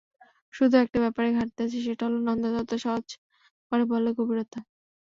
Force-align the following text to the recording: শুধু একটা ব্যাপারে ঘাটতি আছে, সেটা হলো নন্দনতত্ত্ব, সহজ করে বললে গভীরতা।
শুধু 0.53 0.75
একটা 0.83 0.97
ব্যাপারে 1.03 1.29
ঘাটতি 1.37 1.59
আছে, 1.65 1.77
সেটা 1.87 2.03
হলো 2.07 2.17
নন্দনতত্ত্ব, 2.27 2.75
সহজ 2.85 3.07
করে 3.71 3.83
বললে 3.91 4.09
গভীরতা। 4.17 4.59